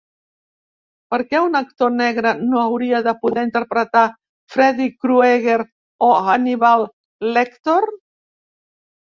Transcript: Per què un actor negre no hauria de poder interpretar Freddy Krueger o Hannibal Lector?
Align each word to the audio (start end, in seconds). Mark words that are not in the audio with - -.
Per 1.13 1.17
què 1.33 1.41
un 1.47 1.57
actor 1.59 1.91
negre 1.97 2.31
no 2.53 2.61
hauria 2.61 3.01
de 3.09 3.13
poder 3.25 3.43
interpretar 3.49 4.05
Freddy 4.55 4.89
Krueger 5.05 5.59
o 6.09 6.11
Hannibal 6.31 6.89
Lector? 7.37 7.91